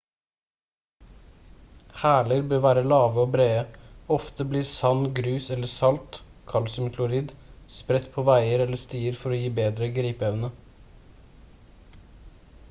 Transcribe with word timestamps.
hæler 2.03 2.47
bør 2.53 2.63
være 2.65 2.83
lave 2.91 3.19
og 3.23 3.27
brede. 3.35 3.67
ofte 4.15 4.47
blir 4.55 4.71
sand 4.71 5.05
grus 5.21 5.51
eller 5.57 5.71
salt 5.75 6.19
kalsiumklorid 6.53 7.35
spredt 7.77 8.09
på 8.17 8.27
veier 8.33 8.65
eller 8.67 8.83
stier 8.87 9.21
for 9.23 9.37
å 9.39 9.41
gi 9.43 9.47
en 9.53 9.59
bedre 9.63 9.91
gripeevne 10.01 10.51